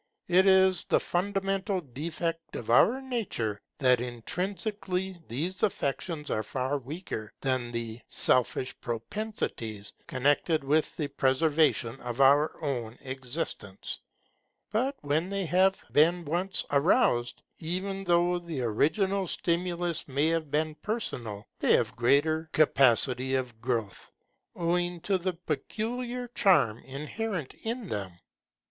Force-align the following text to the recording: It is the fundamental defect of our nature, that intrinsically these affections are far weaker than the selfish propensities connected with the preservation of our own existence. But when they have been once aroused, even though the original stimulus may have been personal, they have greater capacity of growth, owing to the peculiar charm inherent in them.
It 0.27 0.47
is 0.47 0.83
the 0.85 0.99
fundamental 0.99 1.79
defect 1.79 2.55
of 2.55 2.71
our 2.71 3.01
nature, 3.01 3.61
that 3.77 4.01
intrinsically 4.01 5.15
these 5.27 5.61
affections 5.61 6.31
are 6.31 6.41
far 6.41 6.79
weaker 6.79 7.31
than 7.41 7.71
the 7.71 7.99
selfish 8.07 8.73
propensities 8.81 9.93
connected 10.07 10.63
with 10.63 10.97
the 10.97 11.07
preservation 11.07 11.99
of 12.01 12.19
our 12.19 12.59
own 12.63 12.97
existence. 13.03 13.99
But 14.71 14.95
when 15.01 15.29
they 15.29 15.45
have 15.45 15.79
been 15.91 16.25
once 16.25 16.65
aroused, 16.71 17.43
even 17.59 18.03
though 18.05 18.39
the 18.39 18.61
original 18.63 19.27
stimulus 19.27 20.07
may 20.07 20.29
have 20.29 20.49
been 20.49 20.73
personal, 20.81 21.45
they 21.59 21.73
have 21.73 21.95
greater 21.95 22.49
capacity 22.53 23.35
of 23.35 23.61
growth, 23.61 24.11
owing 24.55 24.99
to 25.01 25.19
the 25.19 25.33
peculiar 25.33 26.27
charm 26.29 26.79
inherent 26.85 27.53
in 27.61 27.87
them. 27.89 28.13